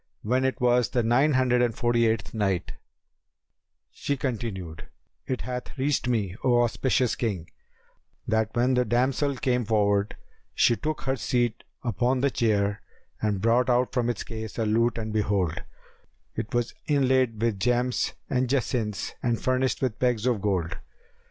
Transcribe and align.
When 0.23 0.45
it 0.45 0.59
was 0.59 0.89
the 0.89 1.03
Nine 1.03 1.33
Hundred 1.33 1.61
and 1.61 1.75
Forty 1.75 2.07
eighth 2.07 2.33
Night, 2.33 2.71
She 3.91 4.17
continued, 4.17 4.87
It 5.27 5.41
hath 5.41 5.77
reached 5.77 6.07
me, 6.07 6.35
O 6.43 6.63
auspicious 6.63 7.13
King, 7.13 7.51
that 8.27 8.49
when 8.55 8.73
the 8.73 8.83
damsel 8.83 9.35
came 9.35 9.63
forward, 9.63 10.15
she 10.55 10.75
took 10.75 11.01
her 11.01 11.15
seat 11.15 11.63
upon 11.83 12.21
the 12.21 12.31
chair 12.31 12.81
and 13.21 13.41
brought 13.41 13.69
out 13.69 13.93
from 13.93 14.09
its 14.09 14.23
case 14.23 14.57
a 14.57 14.65
lute 14.65 14.97
and 14.97 15.13
behold, 15.13 15.61
it 16.33 16.51
was 16.51 16.73
inlaid 16.87 17.39
with 17.39 17.59
gems 17.59 18.13
and 18.27 18.49
jacinths 18.49 19.13
and 19.21 19.39
furnished 19.39 19.83
with 19.83 19.99
pegs 19.99 20.25
of 20.25 20.41
gold. 20.41 20.77